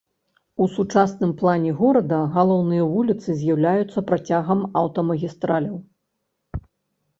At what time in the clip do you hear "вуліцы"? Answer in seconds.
2.95-3.29